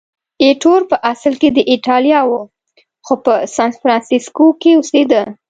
ایټور 0.43 0.81
په 0.91 0.95
اصل 1.11 1.33
کې 1.41 1.49
د 1.53 1.59
ایټالیا 1.71 2.19
و، 2.25 2.31
خو 3.05 3.13
په 3.25 3.33
سانفرانسیسکو 3.55 4.47
کې 4.61 4.71
اوسېده. 4.75 5.21